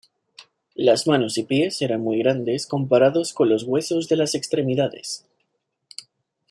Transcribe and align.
Las 0.73 1.05
manos 1.05 1.37
y 1.37 1.43
pies 1.43 1.79
eran 1.83 2.01
muy 2.01 2.17
grandes 2.17 2.65
comparados 2.65 3.33
con 3.33 3.49
los 3.49 3.65
huesos 3.65 4.09
de 4.09 4.15
las 4.15 4.33
extremidades. 4.33 5.27